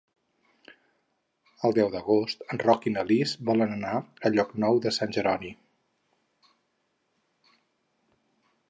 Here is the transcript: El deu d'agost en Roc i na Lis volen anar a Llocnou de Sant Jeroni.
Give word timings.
El 1.69 1.75
deu 1.77 1.91
d'agost 1.95 2.41
en 2.55 2.61
Roc 2.63 2.87
i 2.93 2.95
na 2.95 3.03
Lis 3.11 3.35
volen 3.51 3.77
anar 3.77 3.93
a 4.01 4.33
Llocnou 4.37 4.83
de 4.87 4.95
Sant 4.99 5.15
Jeroni. 5.19 5.53